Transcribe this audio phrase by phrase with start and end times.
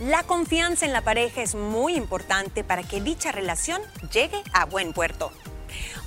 [0.00, 3.80] La confianza en la pareja es muy importante para que dicha relación
[4.12, 5.30] llegue a buen puerto.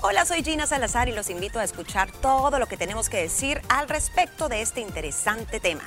[0.02, 3.62] Hola, soy Gina Salazar y los invito a escuchar todo lo que tenemos que decir
[3.70, 5.84] al respecto de este interesante tema.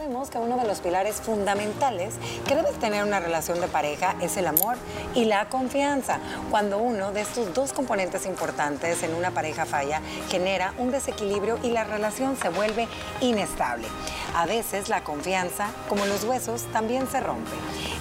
[0.00, 2.14] Sabemos que uno de los pilares fundamentales
[2.48, 4.78] que debe tener una relación de pareja es el amor
[5.14, 6.20] y la confianza.
[6.48, 10.00] Cuando uno de estos dos componentes importantes en una pareja falla,
[10.30, 12.88] genera un desequilibrio y la relación se vuelve
[13.20, 13.88] inestable.
[14.34, 17.50] A veces la confianza, como los huesos, también se rompe.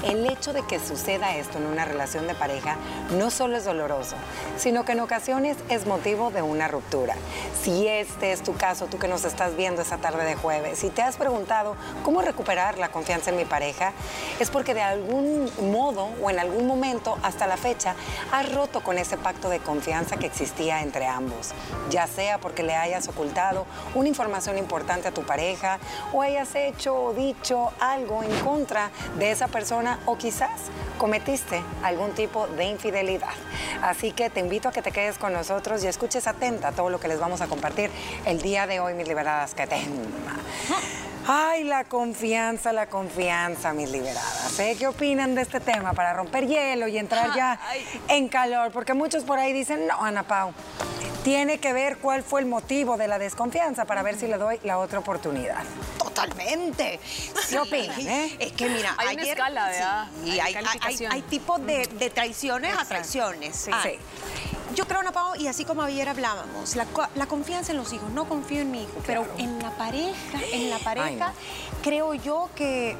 [0.06, 2.78] El hecho de que suceda esto en una relación de pareja
[3.18, 4.16] no solo es doloroso,
[4.58, 7.16] sino que en ocasiones es motivo de una ruptura.
[7.62, 10.90] Si este es tu caso, tú que nos estás viendo esta tarde de jueves, si
[10.90, 13.94] te has preguntado cómo recuperar la confianza en mi pareja,
[14.40, 17.96] es porque de algún modo o en algún momento hasta la fecha
[18.32, 21.52] has roto con ese pacto de confianza que existía entre ambos,
[21.90, 23.66] ya sea porque le hayas ocultado
[23.96, 25.80] una información importante a tu pareja
[26.14, 30.60] o hayas hecho o dicho algo en contra de esa persona o quizás
[30.98, 33.34] cometiste algún tipo de infidelidad.
[33.82, 37.00] Así que te invito a que te quedes con nosotros y escuches atenta todo lo
[37.00, 37.90] que les vamos a compartir
[38.26, 40.06] el día de hoy, mis liberadas que tengan.
[41.32, 44.60] Ay, la confianza, la confianza, mis liberadas.
[44.60, 44.76] ¿eh?
[44.80, 47.60] ¿Qué opinan de este tema para romper hielo y entrar ya
[48.08, 48.72] en calor?
[48.72, 50.54] Porque muchos por ahí dicen, no, Ana Pau,
[51.24, 54.60] tiene que ver cuál fue el motivo de la desconfianza para ver si le doy
[54.64, 55.62] la otra oportunidad.
[56.00, 57.00] Totalmente.
[57.48, 58.00] ¿Qué opinan?
[58.08, 58.36] Eh?
[58.40, 60.08] Es que mira, Hay una ayer, escala, ¿verdad?
[60.24, 61.12] Sí, Hay hay, hay- calificación.
[61.12, 63.68] hay tipos de, de traiciones a traiciones.
[63.72, 64.00] Ah, Sí.
[64.76, 67.92] Yo creo, Ana Pao, y así como ayer hablábamos, la, co- la confianza en los
[67.94, 71.34] hijos, no confío en mi hijo, pero en la pareja, en la pareja,
[71.82, 72.96] creo yo que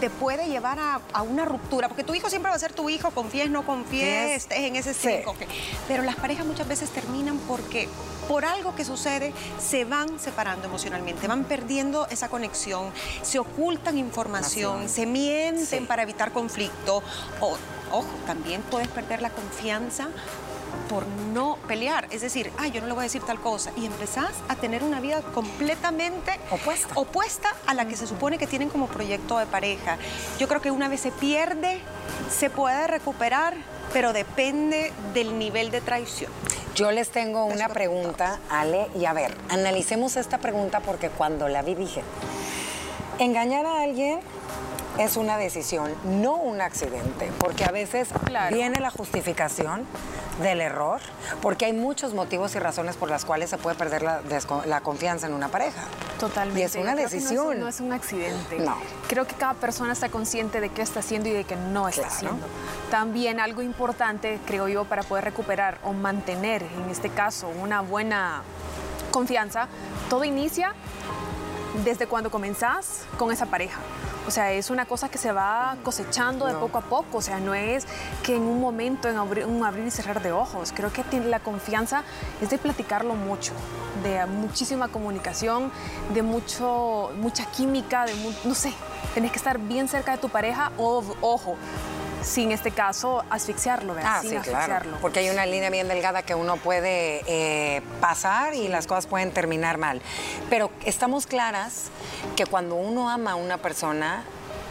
[0.00, 2.88] te puede llevar a, a una ruptura, porque tu hijo siempre va a ser tu
[2.90, 5.08] hijo, confíes, no confíes, estés en ese Sí.
[5.16, 5.30] cinco.
[5.30, 5.38] ok.
[5.88, 7.88] Pero las parejas muchas veces terminan porque
[8.28, 12.90] por algo que sucede se van separando emocionalmente, van perdiendo esa conexión,
[13.22, 15.86] se ocultan información, se mienten Sí.
[15.86, 17.02] para evitar conflicto.
[17.40, 17.56] O,
[17.92, 20.08] ojo, también puedes perder la confianza
[20.88, 23.86] por no pelear, es decir, ay, yo no le voy a decir tal cosa, y
[23.86, 26.88] empezás a tener una vida completamente Opuesta.
[26.94, 29.98] opuesta a la que se supone que tienen como proyecto de pareja.
[30.38, 31.80] Yo creo que una vez se pierde,
[32.30, 33.54] se puede recuperar,
[33.92, 36.30] pero depende del nivel de traición.
[36.74, 41.62] Yo les tengo una pregunta, Ale, y a ver, analicemos esta pregunta porque cuando la
[41.62, 42.02] vi dije,
[43.18, 44.20] engañar a alguien
[44.98, 48.54] es una decisión, no un accidente, porque a veces Claro.
[48.54, 49.86] viene la justificación
[50.42, 51.00] del error,
[51.40, 55.32] porque hay muchos motivos y razones por las cuales se puede perder la, confianza en
[55.34, 55.80] una pareja.
[56.20, 56.60] Totalmente.
[56.60, 57.58] Y es una no es- decisión.
[57.60, 58.58] No es, un accidente.
[58.58, 58.76] No.
[59.08, 62.02] Creo que cada persona está consciente de qué está haciendo y de qué no está
[62.02, 62.14] Claro.
[62.14, 62.46] haciendo.
[62.90, 68.42] También algo importante, creo yo, para poder recuperar o mantener, en este caso, una buena
[69.10, 69.68] confianza,
[70.10, 70.74] todo inicia
[71.84, 73.78] desde cuando comenzás con esa pareja.
[74.26, 76.60] O sea, es una cosa que se va cosechando de No.
[76.60, 77.18] poco a poco.
[77.18, 77.86] O sea, no es
[78.24, 80.72] que en un momento, en abrir, un abrir y cerrar de ojos.
[80.74, 82.02] Creo que tiene- la confianza
[82.40, 83.52] es de platicarlo mucho,
[84.02, 85.70] de muchísima comunicación,
[86.12, 88.72] de mucho, mucha química, de mu- no sé,
[89.14, 91.56] tenés que estar bien cerca de tu pareja o, ojo,
[92.26, 94.14] sin este caso asfixiarlo, ¿verdad?
[94.16, 94.56] Ah, sin sí, claro.
[94.58, 94.98] asfixiarlo.
[94.98, 99.30] Porque hay una línea bien delgada que uno puede eh, pasar y las cosas pueden
[99.30, 100.02] terminar mal.
[100.50, 101.84] Pero estamos claras
[102.34, 104.24] que cuando uno ama a una persona,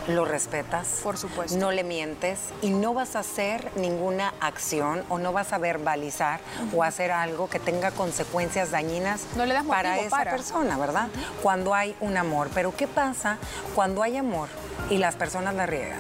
[0.08, 1.00] lo respetas.
[1.02, 1.58] Por supuesto.
[1.58, 6.42] No le mientes y no vas a hacer ninguna acción o no vas a verbalizar
[6.76, 10.32] o hacer algo que tenga consecuencias dañinas No le das para esa para.
[10.32, 11.08] persona, ¿verdad?
[11.42, 12.50] Cuando hay un amor.
[12.54, 13.38] Pero ¿qué pasa
[13.74, 14.50] cuando hay amor
[14.90, 16.00] y las personas la riegan?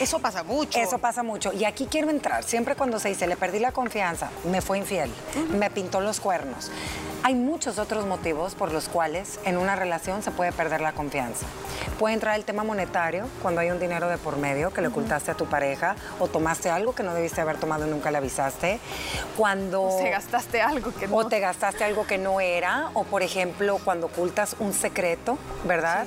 [0.00, 0.78] Eso pasa mucho.
[0.78, 1.52] Eso pasa mucho.
[1.52, 2.44] Y aquí quiero entrar.
[2.44, 5.10] Siempre cuando se dice, le perdí la confianza, me fue infiel,
[5.50, 6.70] me pintó los cuernos.
[7.22, 11.44] Hay muchos otros motivos por los cuales en una relación se puede perder la confianza.
[11.98, 15.30] Puede entrar el tema monetario, cuando hay un dinero de por medio que le ocultaste
[15.30, 18.80] a tu pareja o tomaste algo que no debiste haber tomado y nunca le avisaste.
[19.36, 19.82] Cuando...
[19.82, 21.16] O te gastaste algo que no.
[21.16, 26.06] O te gastaste algo que no era, o por ejemplo, cuando ocultas un secreto, ¿verdad?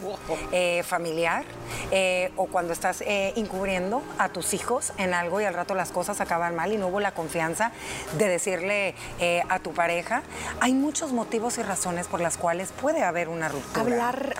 [0.51, 1.43] Eh, familiar,
[1.91, 3.72] eh, o cuando estás eh, encubriendo
[4.19, 6.99] a tus hijos en algo y al rato las cosas acaban mal y no hubo
[6.99, 7.71] la confianza
[8.17, 10.23] de decirle eh, a tu pareja.
[10.59, 13.81] Hay muchos motivos y razones por las cuales puede haber una ruptura.
[13.81, 14.35] hablar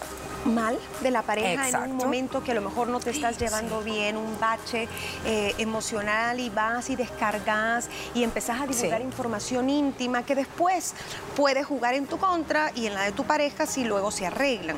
[0.46, 3.82] mal de la pareja en un momento que a lo mejor no te estás llevando
[3.82, 4.88] bien, un bache
[5.26, 9.06] eh, emocional y vas y descargas y empezás a divulgar Sí.
[9.06, 10.94] información íntima que después
[11.36, 14.78] puede jugar en tu contra y en la de tu pareja si luego se arreglan.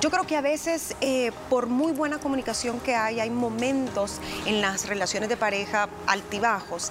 [0.00, 4.60] Yo creo que a veces, eh, por muy buena comunicación que hay, hay momentos en
[4.60, 6.90] las relaciones de pareja altibajos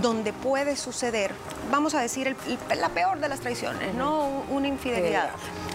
[0.00, 1.34] donde puede suceder
[1.70, 2.36] vamos a decir,
[2.76, 4.44] la peor de las traiciones, ¿no?
[4.50, 5.30] Una infidelidad.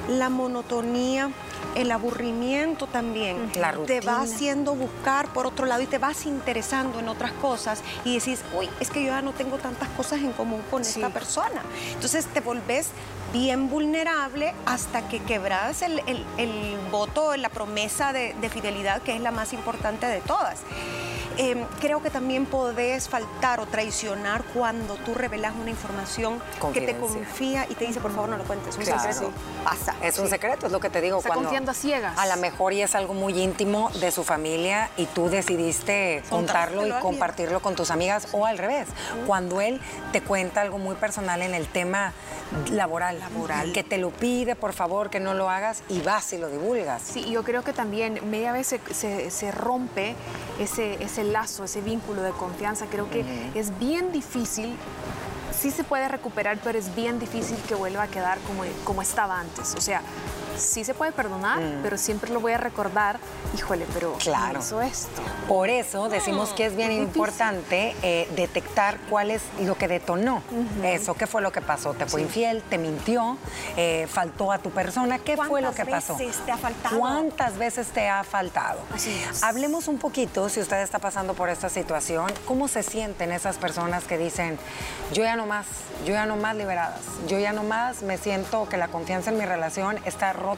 [0.07, 1.31] La monotonía,
[1.75, 3.51] el aburrimiento también.
[3.55, 7.81] La te va haciendo buscar por otro lado y te vas interesando en otras cosas
[8.03, 11.09] y decís, uy, es que yo ya no tengo tantas cosas en común con esta
[11.09, 11.61] persona.
[11.93, 12.89] Entonces te volvés
[13.31, 16.01] bien vulnerable hasta que quebras el,
[16.91, 20.61] voto, la promesa de, de fidelidad, que es la más importante de todas.
[21.41, 26.41] Em, creo que también podés faltar o traicionar cuando tú revelas una información
[26.73, 28.75] que te confía y te dice, por favor, no lo cuentes.
[28.75, 29.31] Un secreto
[29.63, 29.95] pasa.
[30.01, 31.19] Es un secreto, es lo que te digo.
[31.19, 32.17] Está confiando a ciegas.
[32.17, 36.85] A lo mejor y es algo muy íntimo de su familia y tú decidiste contarlo
[36.85, 38.89] y compartirlo con tus amigas o al revés.
[39.25, 39.79] Cuando él
[40.11, 42.11] te cuenta algo muy personal en el tema
[42.69, 46.37] laboral, laboral, que te lo pide, por favor, que no lo hagas y vas y
[46.37, 47.01] lo divulgas.
[47.01, 50.15] Sí, yo creo que también media vez se, se rompe
[50.59, 53.23] ese, ese lazo, ese vínculo de confianza, creo que
[53.55, 54.77] es bien difícil
[55.59, 59.39] sí se puede recuperar, pero es bien difícil que vuelva a quedar como, como estaba
[59.39, 59.75] antes.
[59.75, 60.01] O sea,
[60.59, 61.79] sí se puede perdonar, mm.
[61.83, 63.19] pero siempre lo voy a recordar,
[63.55, 64.59] híjole, pero claro.
[64.59, 65.21] hizo esto.
[65.47, 70.43] Por eso decimos que es bien importante eh, detectar cuál es lo que detonó
[70.83, 73.37] eso, qué fue lo que pasó, te fue infiel, te mintió,
[73.77, 76.15] eh, faltó a tu persona, qué fue lo que pasó.
[76.15, 76.99] ¿Cuántas veces te ha faltado?
[76.99, 78.79] ¿Cuántas veces te ha faltado?
[79.41, 84.03] Hablemos un poquito, si usted está pasando por esta situación, ¿cómo se sienten esas personas
[84.03, 84.57] que dicen,
[85.13, 85.65] yo ya no más,
[86.05, 89.37] yo ya no más liberadas, yo ya no más me siento que la confianza en
[89.37, 90.48] mi relación está rota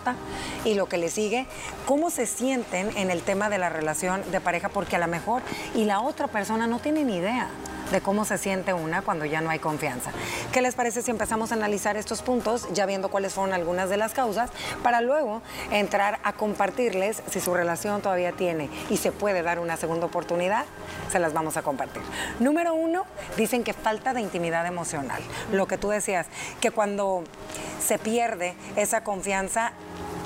[0.65, 1.47] y lo que le sigue,
[1.85, 5.41] cómo se sienten en el tema de la relación de pareja, porque a lo mejor
[5.75, 7.49] y la otra persona no tiene ni idea
[7.91, 10.11] de cómo se siente una cuando ya no hay confianza.
[10.51, 13.97] ¿Qué les parece si empezamos a analizar estos puntos, ya viendo cuáles fueron algunas de
[13.97, 14.49] las causas,
[14.83, 15.41] para luego
[15.71, 20.65] entrar a compartirles si su relación todavía tiene y se puede dar una segunda oportunidad?
[21.11, 22.01] Se las vamos a compartir.
[22.39, 23.05] Número uno,
[23.37, 25.21] dicen que falta de intimidad emocional.
[25.51, 26.27] Lo que tú decías,
[26.59, 27.23] que cuando
[27.85, 29.73] se pierde esa confianza,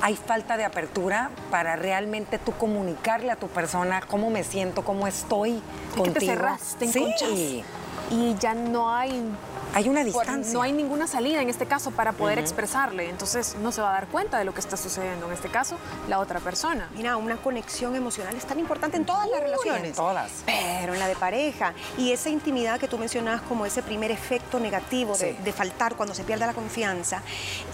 [0.02, 5.08] hay falta de apertura para realmente tú comunicarle a tu persona cómo me siento, cómo
[5.08, 5.62] estoy
[5.96, 6.14] contigo.
[6.14, 7.64] Que te cerraste, sí.
[8.10, 9.32] Y ya no hay
[9.76, 10.54] hay una distancia.
[10.54, 13.94] no hay ninguna salida en este caso para poder expresarle, entonces no se va a
[13.94, 15.26] dar cuenta de lo que está sucediendo.
[15.26, 15.76] En este caso,
[16.08, 16.88] la otra persona.
[16.96, 19.90] Mira, una conexión emocional es tan importante en todas las relaciones.
[19.90, 20.32] En todas.
[20.46, 21.74] Pero en la de pareja.
[21.98, 26.24] Y esa intimidad que tú mencionabas como ese primer efecto negativo de, faltar cuando se
[26.24, 27.22] pierde la confianza,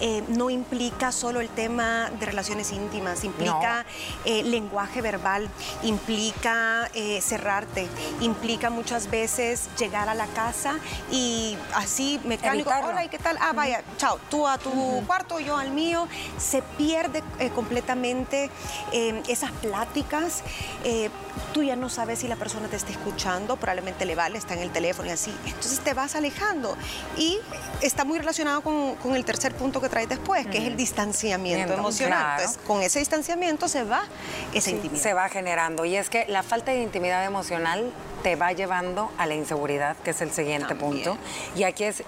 [0.00, 3.86] eh, no implica solo el tema de relaciones íntimas, implica
[4.24, 5.48] eh, lenguaje verbal,
[5.84, 7.86] implica eh, cerrarte,
[8.20, 10.78] implica muchas veces llegar a la casa
[11.10, 12.70] y así mecánico.
[12.82, 13.36] Hola, ¿y qué tal?
[13.40, 14.18] Ah, vaya, chao.
[14.30, 14.70] Tú a tu
[15.06, 16.08] cuarto, yo al mío.
[16.38, 18.50] Se pierde eh, completamente
[18.92, 20.42] eh, esas pláticas.
[20.84, 21.10] Eh,
[21.52, 24.60] tú ya no sabes si la persona te está escuchando, probablemente le vale, está en
[24.60, 25.34] el teléfono y así.
[25.46, 26.76] Entonces te vas alejando.
[27.16, 27.38] Y
[27.80, 32.40] está muy relacionado con, el tercer punto que traes después, que es el distanciamiento emocional.
[32.40, 34.04] Entonces, con ese distanciamiento se va
[34.52, 35.02] esa intimidad.
[35.02, 35.84] Se va generando.
[35.84, 37.92] Y es que la falta de intimidad emocional
[38.22, 41.16] te va llevando a la inseguridad, que es el siguiente punto.
[41.56, 42.02] Y aquí es,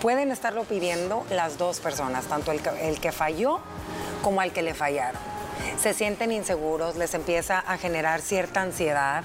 [0.00, 3.60] pueden estarlo pidiendo las dos personas, tanto el, el que falló
[4.22, 5.32] como al que le fallaron
[5.80, 9.24] se sienten inseguros, les empieza a generar cierta ansiedad,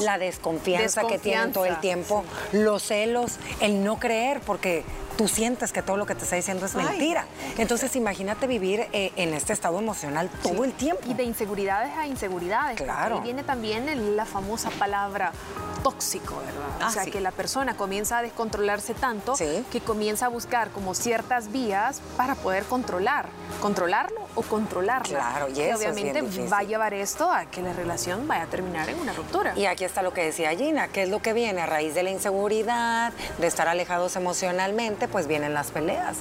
[0.00, 4.84] la desconfianza, que tienen todo el tiempo, los celos, el no creer, porque
[5.16, 7.26] tú sientes que todo lo que te está diciendo es mentira.
[7.58, 11.02] Entonces imagínate vivir eh, en este estado emocional todo el tiempo.
[11.08, 12.80] Y de inseguridades a inseguridades.
[12.80, 13.16] Claro.
[13.16, 15.32] Ahí viene también la famosa palabra
[15.82, 16.88] tóxico, ¿verdad?
[16.88, 21.50] o sea, que la persona comienza a descontrolarse tanto que comienza a buscar como ciertas
[21.50, 23.28] vías para poder controlar,
[23.60, 25.14] controlarlo o controlarlo.
[25.14, 28.88] Claro, y, eso obviamente va a llevar esto a que la relación vaya a terminar
[28.88, 29.52] en una ruptura.
[29.56, 31.60] Y aquí está lo que decía Gina, ¿qué es lo que viene?
[31.62, 36.16] A raíz de la inseguridad, de estar alejados emocionalmente, pues vienen las peleas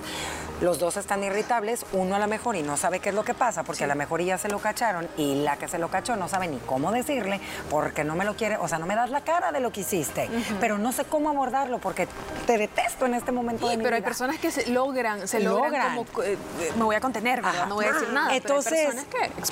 [0.62, 3.34] los dos están irritables, uno a lo mejor y no sabe qué es lo que
[3.34, 6.16] pasa, porque a lo mejor ya se lo cacharon y la que se lo cachó
[6.16, 7.40] no sabe ni cómo decirle,
[7.70, 9.82] porque no me lo quiere, o sea, no me das la cara de lo que
[9.82, 12.08] hiciste, pero no sé cómo abordarlo porque
[12.46, 15.96] te detesto en este momento de mi pero hay personas que se logran, se logran,
[16.06, 16.38] como, eh,
[16.78, 17.66] me voy a contener, ¿verdad?
[17.68, 18.36] no voy a decir nada.
[18.36, 18.96] Entonces,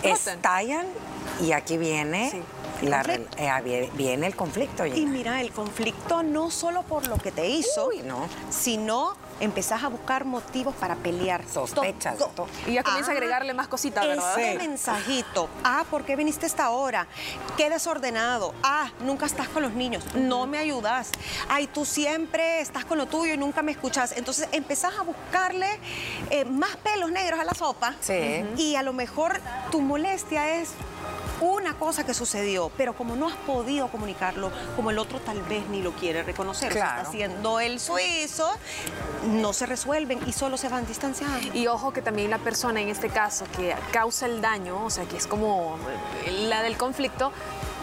[0.03, 0.85] estallan
[1.41, 2.43] y aquí viene
[2.81, 4.85] eh, viene el conflicto.
[4.85, 8.27] Y mira, el conflicto no solo por lo que te hizo, no.
[8.49, 11.43] sino empezás a buscar motivos para pelear.
[11.51, 12.15] Sospechas.
[12.67, 14.39] Y ya comienza a ah, agregarle más cositas, ¿verdad?
[14.39, 15.49] Ese mensajito.
[15.63, 17.07] Ah, ¿por qué viniste esta hora?
[17.57, 18.53] Qué desordenado.
[18.63, 20.03] Ah, nunca estás con los niños.
[20.15, 21.11] No me ayudas.
[21.47, 24.13] Ay, tú siempre estás con lo tuyo y nunca me escuchas.
[24.17, 25.79] Entonces empezás a buscarle
[26.29, 27.95] eh, más pelos negros a la sopa.
[28.01, 28.45] Sí.
[28.57, 29.39] Y a lo mejor
[29.71, 30.71] tu molestia es
[31.41, 35.67] una cosa que sucedió, pero como no has podido comunicarlo, como el otro tal vez
[35.69, 36.97] ni lo quiere reconocer, Claro.
[36.97, 38.49] está haciendo el suizo,
[39.27, 41.39] no se resuelven y solo se van distanciando.
[41.53, 45.05] Y ojo que también la persona en este caso que causa el daño, o sea,
[45.05, 45.77] que es como
[46.29, 47.31] la del conflicto,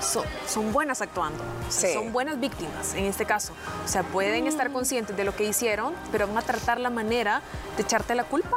[0.00, 1.92] so- son buenas actuando, o Sí.
[1.94, 3.52] son buenas víctimas en este caso.
[3.84, 4.48] O sea, pueden Mm.
[4.48, 7.40] estar conscientes de lo que hicieron, pero van a tratar la manera
[7.76, 8.56] de echarte la culpa.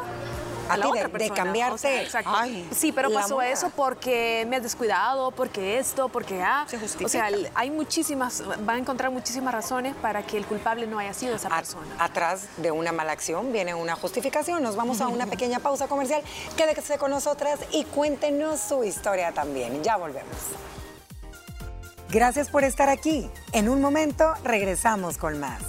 [0.69, 1.75] A ti, de- de cambiarte.
[1.75, 2.31] O sea, exacto.
[2.33, 6.65] Ay, sí, pero pasó eso porque me has descuidado, porque esto, porque ah.
[6.67, 7.05] Se justifica.
[7.05, 11.13] O sea, hay muchísimas, van a encontrar muchísimas razones para que el culpable no haya
[11.13, 11.87] sido esa persona.
[11.99, 14.61] atrás de una mala acción viene una justificación.
[14.63, 16.21] Nos vamos a una pequeña pausa comercial.
[16.55, 19.83] Quédese con nosotras y cuéntenos su historia también.
[19.83, 20.35] Ya volvemos.
[22.09, 23.29] Gracias por estar aquí.
[23.51, 25.61] En un momento regresamos con más.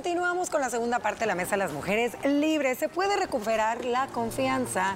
[0.00, 2.78] Continuamos con la segunda parte de la mesa de las mujeres libres.
[2.78, 4.94] ¿Se puede recuperar la confianza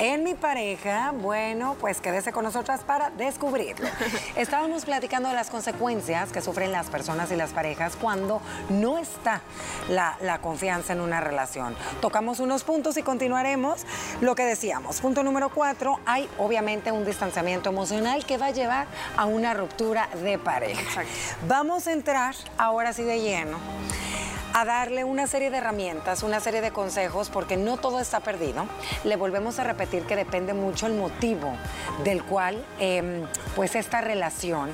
[0.00, 1.12] en mi pareja?
[1.12, 3.86] Bueno, pues quédese con nosotras para descubrirlo.
[4.34, 9.40] Estábamos platicando de las consecuencias que sufren las personas y las parejas cuando no está
[9.88, 11.76] la, la confianza en una relación.
[12.00, 13.86] Tocamos unos puntos y continuaremos
[14.20, 15.00] lo que decíamos.
[15.00, 20.08] Punto número cuatro, hay obviamente un distanciamiento emocional que va a llevar a una ruptura
[20.24, 20.80] de pareja.
[20.80, 21.12] Exacto.
[21.46, 23.58] Vamos a entrar ahora sí de lleno
[24.60, 28.66] a darle una serie de herramientas, una serie de consejos, porque no todo está perdido.
[29.04, 31.52] Le volvemos a repetir que depende mucho el motivo
[32.04, 33.24] del cual, eh,
[33.56, 34.70] pues, esta relación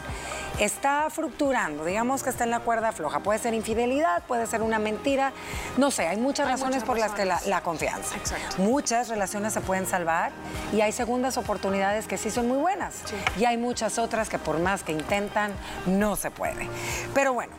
[0.58, 3.20] está fructurando, digamos que está en la cuerda floja.
[3.20, 5.32] Puede ser infidelidad, puede ser una mentira,
[5.76, 8.16] no sé, hay muchas Hay razones muchas por las que la, confianza.
[8.16, 8.56] Exacto.
[8.62, 10.32] Muchas relaciones se pueden salvar
[10.72, 12.94] y hay segundas oportunidades que sí son muy buenas.
[13.04, 13.16] Sí.
[13.38, 15.52] Y hay muchas otras que por más que intentan,
[15.86, 16.68] no se puede.
[17.14, 17.52] Pero bueno,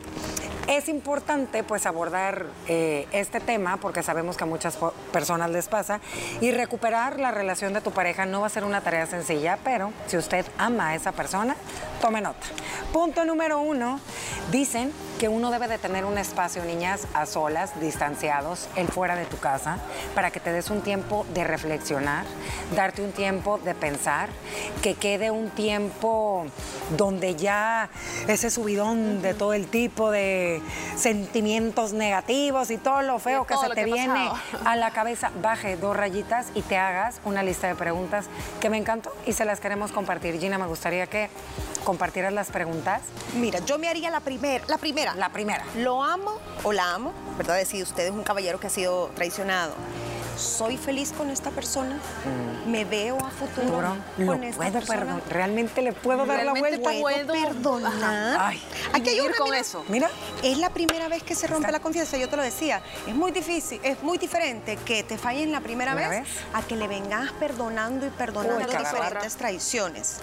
[0.67, 4.77] es importante pues abordar eh, este tema porque sabemos que a muchas
[5.12, 6.01] personas les pasa
[6.41, 9.91] y recuperar la relación de tu pareja no va a ser una tarea sencilla, pero
[10.07, 11.55] si usted ama a esa persona,
[12.01, 12.45] tome nota.
[12.91, 14.00] Punto número uno,
[14.51, 19.25] dicen que uno debe de tener un espacio, niñas, a solas, distanciados, el fuera de
[19.25, 19.77] tu casa,
[20.13, 22.25] para que te des un tiempo de reflexionar,
[22.75, 24.29] darte un tiempo de pensar,
[24.81, 26.45] que quede un tiempo
[26.95, 27.89] donde ya
[28.27, 30.62] ese subidón de todo el tipo de
[30.95, 34.29] sentimientos negativos y todo lo feo que se te que viene
[34.65, 38.25] a la cabeza, baje dos rayitas y te hagas una lista de preguntas
[38.59, 40.39] que me encantó y se las queremos compartir.
[40.39, 41.29] Gina, me gustaría que
[41.83, 43.01] compartieras las preguntas.
[43.36, 45.06] Mira, yo me haría la, primer, la primera.
[45.15, 45.63] La primera.
[45.75, 47.13] ¿Lo amo o la amo?
[47.37, 47.55] ¿Verdad?
[47.55, 49.73] Decir, usted es un caballero que ha sido traicionado.
[50.38, 51.98] ¿Soy feliz con esta persona?
[52.67, 55.00] ¿Me veo a futuro con Lo esta puedo persona?
[55.00, 55.22] perdonar.
[55.29, 57.01] ¿Realmente le puedo dar la Realmente vuelta?
[57.01, 58.38] puedo perdonar.
[58.39, 58.62] Ay.
[58.94, 59.84] Aquí hay una, con mira, eso.
[59.88, 60.10] Mira.
[60.44, 62.82] Es la primera vez que se rompe Está- la confianza, yo te lo decía.
[63.08, 66.88] Es muy difícil, es muy diferente que te fallen la primera vez, a que le
[66.88, 70.17] vengas perdonando y perdonando Uy, diferentes traiciones.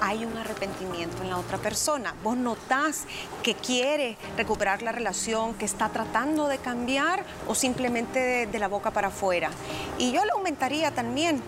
[0.00, 2.14] Hay un arrepentimiento en la otra persona.
[2.24, 3.04] Vos notás
[3.44, 8.66] que quiere recuperar la relación, que está tratando de cambiar o simplemente de, de la
[8.66, 9.50] boca para afuera.
[9.98, 11.42] Y yo le aumentaría también.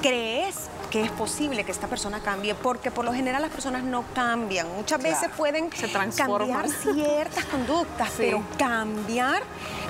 [0.00, 0.56] ¿Crees
[0.90, 2.54] que es posible que esta persona cambie?
[2.56, 4.66] Porque por lo general las personas no cambian.
[4.74, 5.14] Muchas Claro.
[5.14, 8.14] veces pueden Se cambiar ciertas conductas, Sí.
[8.18, 9.42] pero cambiar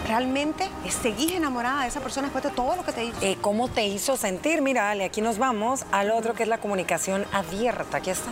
[0.06, 3.16] realmente es seguir enamorada de esa persona después de todo lo que te hizo.
[3.22, 4.60] Eh, ¿Cómo te hizo sentir?
[4.60, 7.96] Mira, Ale, aquí nos vamos al otro que es la comunicación abierta.
[7.98, 8.30] Aquí está.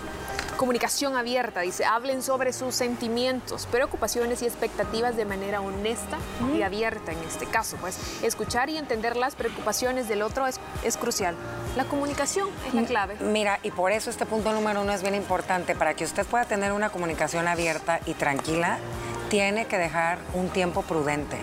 [0.61, 6.19] Comunicación abierta, dice, hablen sobre sus sentimientos, preocupaciones y expectativas de manera honesta
[6.55, 7.79] y abierta en este caso.
[7.81, 11.35] Pues escuchar y entender las preocupaciones del otro es, es crucial.
[11.77, 13.17] La comunicación es la clave.
[13.21, 15.75] Mira, y por eso este punto número uno es bien importante.
[15.75, 18.79] Para que usted pueda tener una comunicación abierta y tranquila,
[19.31, 21.39] tiene que dejar un tiempo prudente,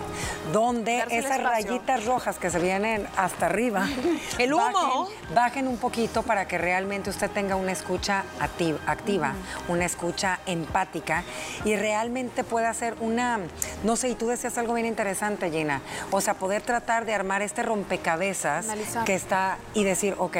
[0.52, 3.88] donde Darse esas rayitas rojas que se vienen hasta arriba,
[4.38, 4.62] El humo.
[5.08, 9.32] bajen, bajen un poquito para que realmente usted tenga una escucha acti- activa,
[9.68, 11.24] una escucha empática
[11.64, 13.40] y realmente pueda hacer una,
[13.84, 15.80] no sé, y tú decías algo bien interesante, Gina,
[16.10, 19.04] o sea, poder tratar de armar este rompecabezas Analizar.
[19.04, 20.36] que está y decir, ok,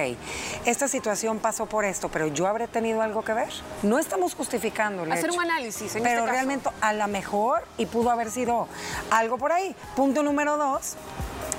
[0.66, 3.48] esta situación pasó por esto, pero yo habré tenido algo que ver.
[3.82, 6.32] No estamos justificando el Hacer hecho, un análisis en pero este caso.
[6.32, 7.37] realmente a lo mejor
[7.76, 8.66] y pudo haber sido
[9.10, 9.74] algo por ahí.
[9.96, 10.94] Punto número dos.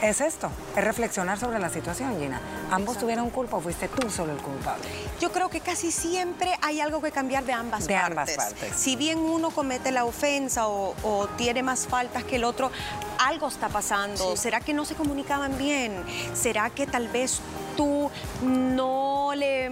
[0.01, 2.39] Es esto, es reflexionar sobre la situación, Gina.
[2.71, 4.85] ¿Ambos tuvieron culpa o fuiste tú solo el culpable?
[5.19, 8.09] Yo creo que casi siempre hay algo que cambiar de ambas De partes.
[8.11, 8.77] ambas partes.
[8.77, 12.71] Si bien uno comete la ofensa o, o tiene más faltas que el otro,
[13.17, 14.37] algo está pasando.
[14.37, 16.01] ¿Será que no se comunicaban bien?
[16.33, 17.41] ¿Será que tal vez
[17.75, 18.09] tú
[18.41, 18.88] no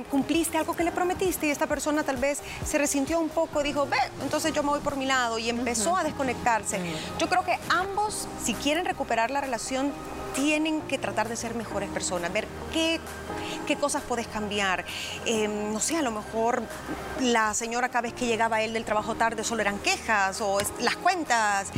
[0.09, 3.85] cumpliste algo que le prometiste y esta persona tal vez se resintió un poco, dijo,
[3.85, 6.79] ve, entonces yo me voy por mi lado y empezó a desconectarse?
[7.19, 9.91] Yo creo que ambos, si quieren recuperar la relación,
[10.37, 12.99] tienen que tratar de ser mejores personas, ver qué,
[13.65, 14.85] qué cosas puedes cambiar.
[15.25, 16.61] Em, no sé, a lo mejor
[17.19, 20.95] la señora cada vez que llegaba él del trabajo tarde solo eran quejas o las
[20.97, 21.69] cuentas,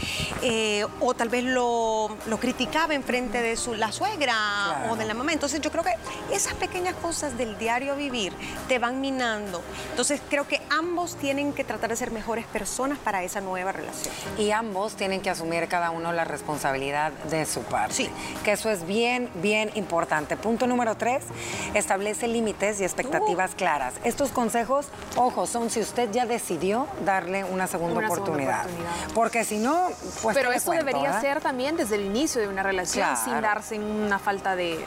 [0.44, 5.06] eh, o tal vez lo, lo criticaba en frente de su, la suegra o de
[5.06, 5.32] la mamá.
[5.32, 5.94] Entonces yo creo que
[6.34, 8.34] esas pequeñas cosas del diario vivir
[8.68, 9.62] te van minando.
[9.92, 14.14] Entonces creo que ambos tienen que tratar de ser mejores personas para esa nueva relación.
[14.38, 17.94] Y ambos tienen que asumir cada uno la responsabilidad de su parte.
[17.94, 18.10] Sí.
[18.50, 20.36] Que eso es bien, bien importante.
[20.36, 21.24] Punto número tres,
[21.76, 23.94] establece límites y expectativas claras.
[24.04, 24.88] Estos consejos,
[25.18, 28.66] ojo, son si usted ya decidió darle una segunda, Una segunda oportunidad.
[29.14, 29.90] Porque si no,
[30.24, 31.22] pues Pero ¿qué le eso cuento, debería verdad?
[31.22, 33.22] ser también desde el inicio de una relación, Claro.
[33.24, 34.84] sin darse una falta de,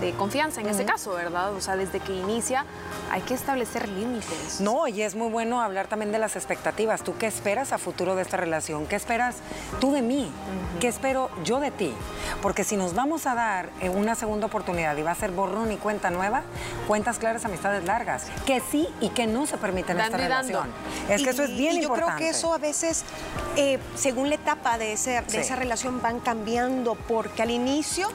[0.00, 1.52] de confianza en este caso, ¿verdad?
[1.54, 2.64] O sea, desde que inicia
[3.10, 4.60] hay que establecer límites.
[4.60, 7.02] No, y es muy bueno hablar también de las expectativas.
[7.02, 8.86] ¿Tú qué esperas a futuro de esta relación?
[8.86, 9.36] ¿Qué esperas
[9.80, 10.30] tú de mí?
[10.80, 11.94] ¿Qué espero yo de ti?
[12.42, 15.72] Porque si nos vamos a dar eh, una segunda oportunidad y va a ser borrón
[15.72, 16.42] y cuenta nueva,
[16.86, 20.62] cuentas claras, amistades largas, que sí y que no se permiten en esta y dando.
[20.62, 20.70] relación.
[21.08, 22.16] Es que eso es Y- bien y yo importante.
[22.16, 23.04] creo que eso a veces,
[23.56, 25.36] eh, según la etapa de, ese- de Sí.
[25.38, 28.08] esa relación, van cambiando, porque al inicio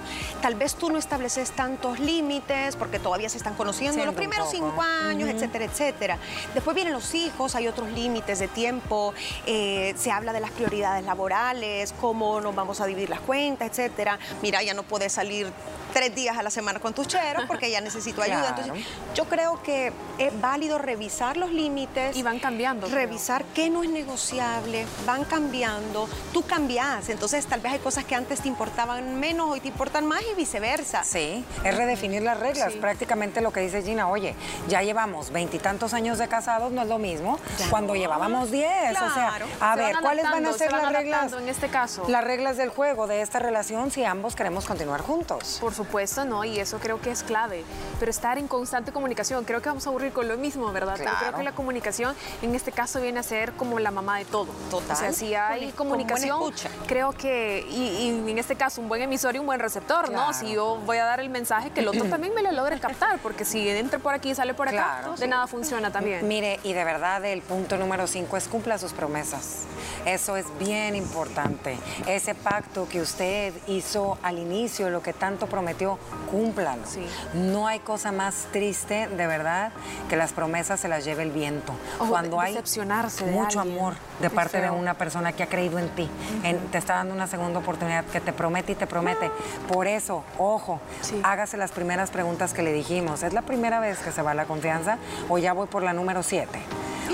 [0.43, 4.57] tal vez tú no estableces tantos límites, porque todavía se están conociendo los primeros poco.
[4.57, 6.17] cinco años, etcétera, etcétera.
[6.53, 9.15] Después vienen los hijos, hay otros límites de tiempo,
[9.47, 14.19] eh, se habla de las prioridades laborales, cómo nos vamos a dividir las cuentas, etcétera.
[14.43, 15.51] Mira, ya no puedes salir
[15.93, 18.55] tres días a la semana con tus cheros porque ya necesito ayuda.
[18.55, 18.61] Claro.
[18.61, 22.15] Entonces, yo creo que es válido revisar los límites.
[22.15, 22.99] Y van cambiando, creo.
[22.99, 26.07] Revisar qué no es negociable, van cambiando.
[26.33, 30.05] Tú cambias, entonces tal vez hay cosas que antes te importaban menos, hoy te importan
[30.05, 31.03] más y viceversa.
[31.03, 31.30] Sí,
[31.63, 32.73] es redefinir las reglas.
[32.73, 32.79] Sí.
[32.79, 34.35] Prácticamente lo que dice Gina, oye,
[34.67, 38.91] ya llevamos veintitantos años de casados, no es lo mismo cuando llevábamos diez.
[38.91, 39.45] O sea, Claro.
[39.59, 41.33] a Se ver, van ¿cuáles van a ser se van las reglas?
[41.33, 42.03] en este caso.
[42.07, 45.57] Las reglas del juego de esta relación si ambos queremos continuar juntos.
[45.61, 46.43] Por supuesto, ¿no?
[46.43, 47.63] Y eso creo que es clave.
[47.99, 50.93] Pero estar en constante comunicación, creo que vamos a aburrir con lo mismo, ¿verdad?
[50.97, 51.25] Pero Claro.
[51.27, 54.47] creo que la comunicación en este caso viene a ser como la mamá de todo.
[54.69, 54.95] Total.
[54.95, 56.53] O sea, si hay Con- comunicación,
[56.87, 60.27] creo que, y, y en este caso, un buen emisor y un buen receptor, Claro.
[60.27, 60.33] ¿no?
[60.33, 63.19] Si yo voy a dar el mensaje, que el otro también me lo logre captar,
[63.19, 65.15] porque si entra por aquí y sale por acá, Claro.
[65.15, 66.27] de nada funciona también.
[66.27, 69.63] Mire, y de verdad el punto número cinco es cumpla sus promesas.
[70.05, 71.77] Eso es bien importante.
[72.07, 75.99] Ese pacto que usted hizo al inicio, lo que tanto prometió,
[76.31, 76.81] cúmplalo.
[76.87, 77.05] Sí.
[77.33, 79.71] No hay cosa más triste, de verdad,
[80.09, 81.73] que las promesas se las lleve el viento.
[81.99, 83.77] O Cuando hay mucho alguien.
[83.77, 86.09] amor de Qué parte de una persona que ha creído en ti,
[86.43, 89.29] en- te está dando una segunda oportunidad, que te promete y te promete.
[89.67, 91.19] Por eso, ojo, Sí.
[91.23, 93.23] hágase las primeras preguntas que le dijimos.
[93.23, 94.97] ¿Es la primera vez que se va la confianza
[95.29, 96.59] o ya voy por la número 7?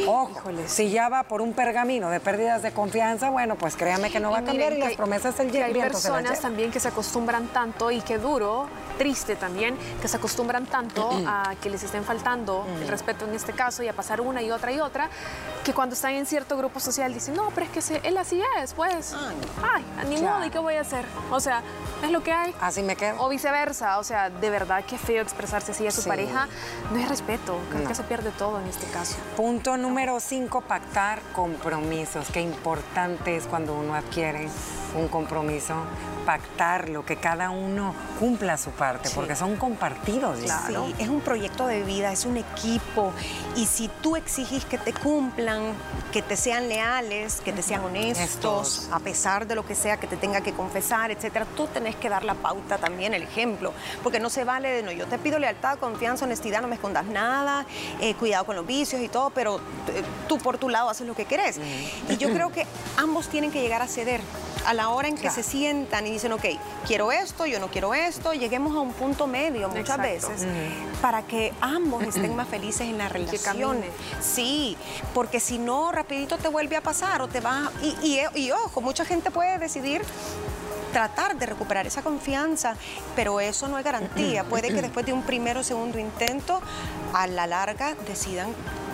[0.07, 0.71] Ojo, Híjoles.
[0.71, 4.31] si ya va por un pergamino de pérdidas de confianza, bueno, pues créame que no
[4.31, 6.79] va a cambiar y las promesas del que hay viento se las personas también que
[6.79, 8.67] se acostumbran tanto y que duro,
[8.97, 13.53] triste también, que se acostumbran tanto a que les estén faltando el respeto en este
[13.53, 15.09] caso y a pasar una y otra y otra,
[15.63, 18.41] que cuando están en cierto grupo social dicen, no, pero es que se- él así
[18.61, 19.13] es, pues.
[19.73, 20.35] Ay, ni Claro.
[20.37, 21.05] modo, ¿y qué voy a hacer?
[21.31, 21.61] O sea,
[22.03, 22.55] es lo que hay.
[22.61, 23.21] Así me quedo.
[23.21, 26.09] O viceversa, o sea, de verdad que feo expresarse así a su Sí.
[26.09, 26.47] pareja.
[26.91, 27.87] No es respeto, creo No.
[27.89, 29.15] que se pierde todo en este caso.
[29.35, 32.27] Punto número 5, pactar compromisos.
[32.31, 34.47] Qué importante es cuando uno adquiere
[34.95, 35.75] un compromiso,
[36.25, 40.41] pactarlo, que cada uno cumpla su parte, porque son compartidos.
[40.41, 43.13] ya, Sí, es un proyecto de vida, es un equipo.
[43.55, 45.73] Y si tú exigís que te cumplan,
[46.11, 48.89] que te sean leales, que te sean honestos, Estos.
[48.91, 52.09] a pesar de lo que sea que te tenga que confesar, etcétera, tú tenés que
[52.09, 53.73] dar la pauta también, el ejemplo.
[54.03, 57.05] Porque no se vale de no, yo te pido lealtad, confianza, honestidad, no me escondas
[57.05, 57.65] nada,
[57.99, 61.15] eh, cuidado con los vicios y todo, pero eh, tú por tu lado haces lo
[61.15, 61.59] que querés.
[62.09, 62.65] Y yo creo que
[62.97, 64.21] ambos tienen que llegar a ceder.
[64.67, 65.35] A la hora en que Claro.
[65.35, 66.43] se sientan y dicen, ok,
[66.85, 70.01] quiero esto, yo no quiero esto, lleguemos a un punto medio muchas Exacto.
[70.29, 70.45] veces
[71.01, 73.79] para que ambos estén más felices en la relación.
[74.19, 74.75] Sí,
[75.13, 77.71] porque si no, rapidito te vuelve a pasar o te va...
[77.81, 80.01] Y, y- y ojo, mucha gente puede decidir
[80.91, 82.75] tratar de recuperar esa confianza,
[83.15, 84.43] pero eso no es garantía.
[84.49, 86.59] Puede que después de un primero o segundo intento,
[87.13, 88.49] a la larga decidan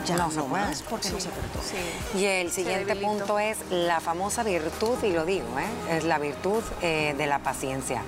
[0.05, 0.49] ya No no, se puede.
[0.65, 2.19] más porque no se perdona.
[2.19, 5.97] Y el siguiente punto es la famosa virtud, y lo digo, ¿eh?
[5.97, 8.01] es la virtud eh, de la paciencia.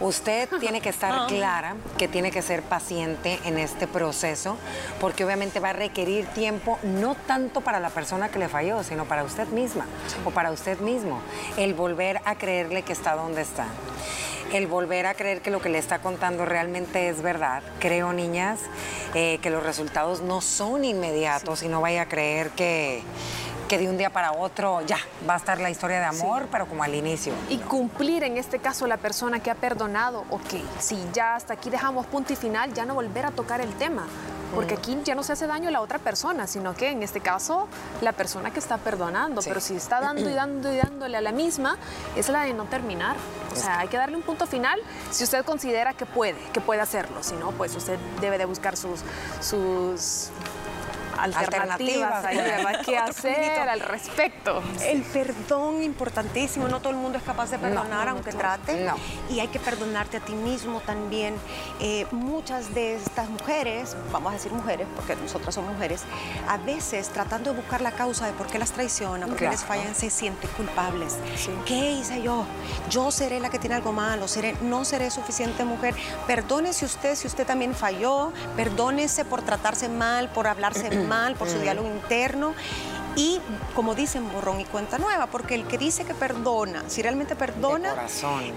[0.00, 4.56] Usted tiene que estar clara que tiene que ser paciente en este proceso,
[5.00, 9.04] porque obviamente va a requerir tiempo, no tanto para la persona que le falló, sino
[9.04, 9.86] para usted misma
[10.24, 11.20] o para usted mismo,
[11.56, 13.66] el volver a creerle que está donde está.
[14.52, 17.62] El volver a creer que lo que le está contando realmente es verdad.
[17.80, 18.60] Creo, niñas,
[19.14, 23.02] eh, que los resultados no son inmediatos y no vaya a creer que,
[23.68, 26.66] que de un día para otro ya va a estar la historia de amor, pero
[26.66, 27.32] como al inicio.
[27.48, 31.68] Y cumplir en este caso la persona que ha perdonado, ok, si ya hasta aquí
[31.68, 34.06] dejamos punto y final, ya no volver a tocar el tema.
[34.54, 37.20] Porque aquí ya no se hace daño a la otra persona, sino que en este
[37.20, 37.68] caso
[38.00, 39.42] la persona que está perdonando.
[39.42, 41.76] Pero si está dando y dando y dándole a la misma,
[42.16, 43.16] es la de no terminar.
[43.52, 44.78] O sea, hay que darle un punto final
[45.10, 47.22] si usted considera que puede, que puede hacerlo.
[47.22, 49.00] Si no, pues usted debe de buscar sus,
[49.40, 50.30] sus
[51.18, 52.82] alternativas, ¿verdad?
[52.84, 54.62] ¿Qué hacer al respecto?
[54.82, 58.86] El perdón importantísimo, no todo el mundo es capaz de perdonar aunque trate.
[59.30, 61.34] Y hay que perdonarte a ti mismo también.
[61.80, 66.02] Eh, muchas de estas mujeres, vamos a decir mujeres, porque nosotras somos mujeres,
[66.48, 69.64] a veces tratando de buscar la causa de por qué las traicionan, por qué les
[69.64, 71.16] fallan, se sienten culpables.
[71.64, 72.44] ¿Qué hice yo?
[72.90, 75.94] Yo seré la que tiene algo malo, seré, no seré suficiente mujer.
[76.26, 81.48] Perdónese usted si usted también falló, perdónese por tratarse mal, por hablarse mal mal, por
[81.48, 82.54] su diálogo interno.
[83.16, 83.40] Y
[83.74, 87.94] como dicen, borrón y cuenta nueva, porque el que dice que perdona, si realmente perdona,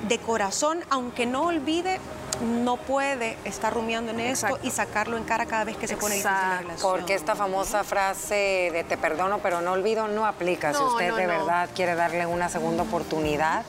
[0.07, 1.99] de corazón, aunque no olvide,
[2.41, 6.15] no puede estar rumiando en esto y sacarlo en cara cada vez que se pone
[6.15, 6.91] difícil la relación.
[6.91, 11.27] Porque esta famosa frase de te perdono pero no olvido no aplica si usted de
[11.27, 13.63] verdad quiere darle una segunda oportunidad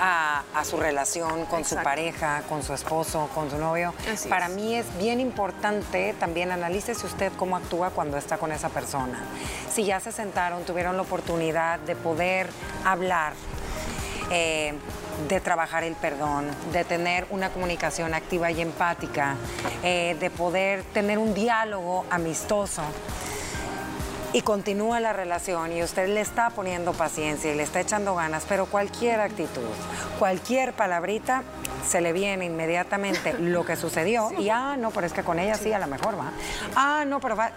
[0.00, 3.92] a, su relación con su pareja, con su esposo, con su novio.
[4.28, 9.18] Para mí es bien importante también analícese usted cómo actúa cuando está con esa persona.
[9.70, 12.48] Si ya se sentaron, tuvieron la oportunidad de poder
[12.84, 13.34] hablar,
[14.30, 14.74] eh,
[15.28, 19.36] de trabajar el perdón, de tener una comunicación activa y empática,
[19.82, 22.82] eh, de poder tener un diálogo amistoso
[24.34, 28.44] y continúa la relación y usted le está poniendo paciencia y le está echando ganas,
[28.48, 29.62] pero cualquier actitud,
[30.18, 31.44] cualquier palabrita,
[31.88, 35.54] se le viene inmediatamente lo que sucedió y, ah, no, pero es que con ella
[35.54, 36.32] sí, a lo mejor va.
[36.74, 37.52] Ah, no, pero va.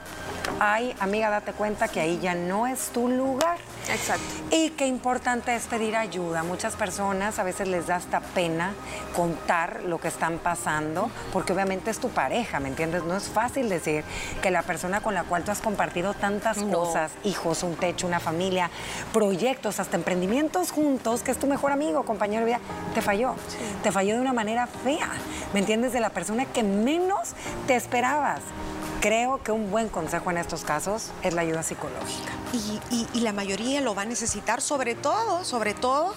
[0.59, 3.57] Ay, amiga, date cuenta que ahí ya no es tu lugar.
[3.89, 4.25] Exacto.
[4.51, 6.43] Y qué importante es pedir ayuda.
[6.43, 8.73] Muchas personas a veces les da hasta pena
[9.15, 13.03] contar lo que están pasando, porque obviamente es tu pareja, ¿me entiendes?
[13.03, 14.03] No es fácil decir
[14.41, 18.19] que la persona con la cual tú has compartido tantas cosas, hijos, un techo, una
[18.19, 18.69] familia,
[19.13, 22.59] proyectos, hasta emprendimientos juntos, que es tu mejor amigo, compañero de vida,
[22.93, 23.35] te falló.
[23.83, 25.09] Te falló de una manera fea,
[25.53, 25.93] ¿me entiendes?
[25.93, 27.33] De la persona que menos
[27.67, 28.41] te esperabas.
[29.07, 32.29] Creo que un buen consejo en estos casos es la ayuda psicológica.
[33.13, 36.13] Y, la mayoría lo va a necesitar, sobre todo, sobre todo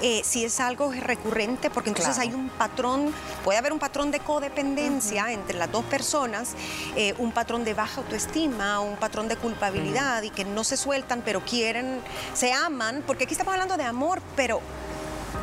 [0.00, 3.12] eh, si es algo recurrente, porque entonces hay un patrón,
[3.44, 6.54] puede haber un patrón de codependencia entre las dos personas,
[6.96, 11.20] eh, un patrón de baja autoestima, un patrón de culpabilidad y que no se sueltan,
[11.22, 12.00] pero quieren,
[12.32, 14.62] se aman, porque aquí estamos hablando de amor, pero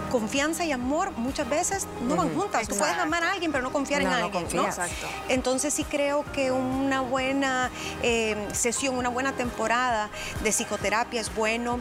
[0.08, 2.68] confianza y amor muchas veces no van juntas.
[2.68, 4.48] Tú puedes amar a alguien, pero no confiar en alguien.
[4.54, 5.08] No Exacto.
[5.30, 7.70] Entonces sí creo que una buena
[8.04, 10.10] eh, sesión, una buena temporada
[10.44, 11.80] de psicoterapia es bueno.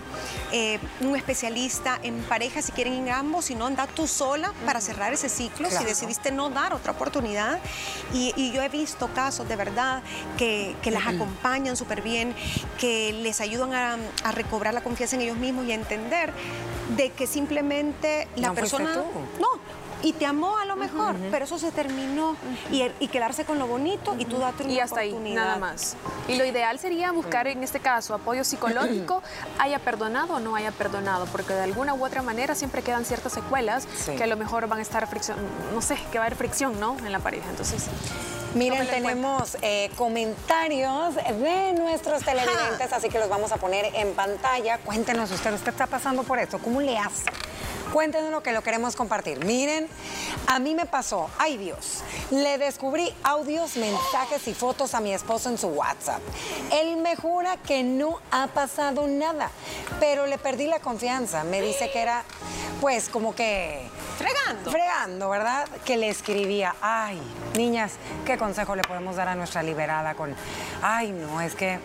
[0.53, 4.81] Eh, un especialista en pareja, si quieren ir ambos, si no, anda tú sola para
[4.81, 7.59] cerrar ese ciclo, si decidiste no dar otra oportunidad.
[8.13, 10.03] Y, yo he visto casos de verdad
[10.39, 12.35] que, las acompañan súper bien,
[12.79, 16.33] que les ayudan a, a recobrar la confianza en ellos mismos y a entender
[16.97, 18.95] de que simplemente la persona...
[19.41, 19.49] No,
[20.03, 22.37] y te amó a lo mejor, pero eso se terminó.
[22.71, 25.97] y, quedarse con lo bonito y tú date una Y hasta ahí, nada más.
[26.29, 29.23] Y lo ideal sería buscar en este caso apoyo psicológico,
[29.59, 33.33] haya perdonado o no haya perdonado, porque de alguna u otra manera siempre quedan ciertas
[33.33, 35.39] secuelas que a lo mejor van a estar fricción,
[35.75, 36.97] no sé, que va a haber fricción, ¿no?
[36.99, 37.49] En la pareja.
[37.51, 37.87] Entonces.
[38.55, 44.79] Miren, tenemos eh, comentarios de nuestros televidentes, así que los vamos a poner en pantalla.
[44.79, 46.59] Cuéntenos usted, ¿usted está pasando por esto?
[46.59, 47.25] ¿Cómo le hace?
[47.93, 49.45] Cuéntenos lo que lo queremos compartir.
[49.45, 49.89] Miren,
[50.49, 55.49] a mí me pasó, ay Dios, le descubrí audios, mensajes y fotos a mi esposo
[55.49, 56.21] en su WhatsApp.
[56.73, 59.51] Él me jura que no ha pasado nada,
[60.01, 61.45] pero le perdí la confianza.
[61.45, 62.25] Me dice que era,
[62.81, 63.89] pues, como que...
[64.19, 64.71] Fregando.
[64.71, 65.69] Fregando, ¿verdad?
[65.85, 67.21] Que le escribía, ay,
[67.55, 67.93] niñas,
[68.25, 70.35] ¿qué consejo le podemos dar a nuestra liberada con...
[70.83, 71.79] Ay, no, es que,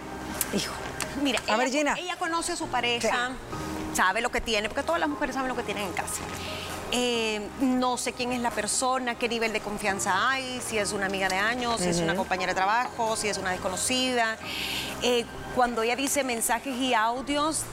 [0.54, 0.74] hijo.
[1.22, 1.96] Mira, a ver, Gina.
[1.98, 3.32] ella conoce a su pareja
[3.94, 6.22] sabe lo que tiene, porque todas las mujeres saben lo que tienen en casa.
[6.94, 11.06] Eh, no sé quién es la persona, qué nivel de confianza hay, si es una
[11.06, 14.38] amiga de años, si es una compañera de trabajo, si es una desconocida.
[15.02, 15.26] Eh,
[15.56, 17.64] cuando ella dice mensajes y audios,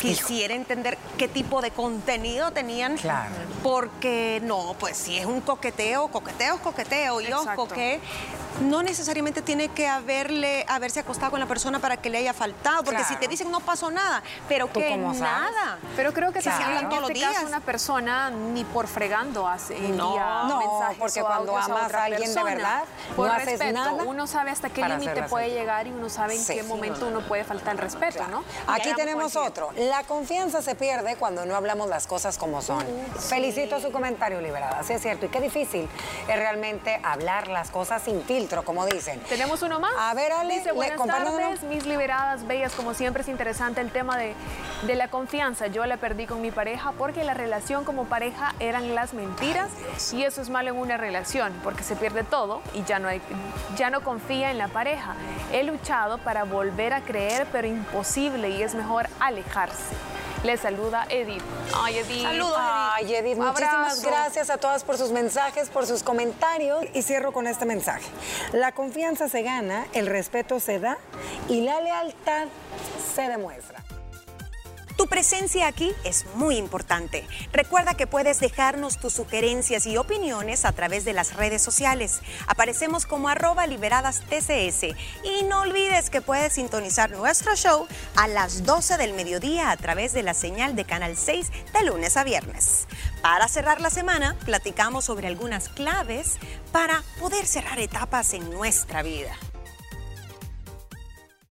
[0.00, 2.96] quisiera entender qué tipo de contenido tenían.
[2.96, 3.30] Claro.
[3.62, 7.20] Porque no, pues si es un coqueteo, coqueteo coqueteo.
[7.20, 8.00] Y ojo que
[8.60, 12.82] no necesariamente tiene que haberle, haberse acostado con la persona para que le haya faltado.
[12.82, 15.78] Porque si te dicen no pasó nada, pero que nada.
[15.96, 17.44] Pero creo que se hablan todos los días.
[17.46, 20.60] una persona ni por fregando hace no, no
[20.98, 22.84] porque cuando amas a, alguien de verdad,
[23.16, 24.02] Por no haces respeto, nada.
[24.04, 26.54] uno sabe hasta qué límite puede llegar y uno sabe en Sí.
[26.54, 28.44] qué Sí, momento uno puede faltar el respeto, ¿no?
[28.66, 29.70] Aquí tenemos otro.
[29.90, 32.86] La confianza se pierde cuando no hablamos las cosas como son.
[33.18, 34.84] Felicito su comentario, Liberada.
[34.84, 35.26] Sí, es cierto.
[35.26, 35.88] Y qué difícil
[36.28, 39.18] es realmente hablar las cosas sin filtro, como dicen.
[39.28, 39.90] Tenemos uno más.
[39.98, 42.72] A ver, Ale, Dice, buenas tardes, mis liberadas bellas.
[42.74, 44.34] Como siempre es interesante el tema de,
[44.86, 45.66] de la confianza.
[45.66, 49.70] Yo la perdí con mi pareja porque la relación como pareja eran las mentiras
[50.12, 53.20] y eso es malo en una relación porque se pierde todo y ya no, hay,
[53.76, 55.16] ya no confía en la pareja.
[55.52, 59.79] He luchado para volver a creer, pero imposible y es mejor alejarse.
[60.42, 61.42] Le saluda Edith.
[61.74, 62.22] Ay, Edith.
[62.22, 64.02] Saludos, Ay, Edith, muchísimas abrazo.
[64.08, 66.82] gracias a todas por sus mensajes, por sus comentarios.
[66.94, 68.06] Y cierro con este mensaje.
[68.52, 70.96] La confianza se gana, el respeto se da
[71.48, 72.46] y la lealtad
[73.14, 73.84] se demuestra.
[75.00, 77.26] Tu presencia aquí es muy importante.
[77.54, 82.20] Recuerda que puedes dejarnos tus sugerencias y opiniones a través de las redes sociales.
[82.46, 84.94] Aparecemos como arroba liberadas TCS.
[85.24, 90.12] Y no olvides que puedes sintonizar nuestro show a las 12 del mediodía a través
[90.12, 92.86] de la señal de Canal 6 de lunes a viernes.
[93.22, 96.36] Para cerrar la semana, platicamos sobre algunas claves
[96.72, 99.34] para poder cerrar etapas en nuestra vida.